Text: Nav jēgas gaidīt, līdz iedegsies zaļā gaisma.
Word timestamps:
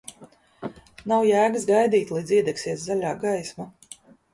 Nav 1.11 1.27
jēgas 1.29 1.69
gaidīt, 1.75 2.17
līdz 2.19 2.37
iedegsies 2.41 2.91
zaļā 2.91 3.17
gaisma. 3.27 3.73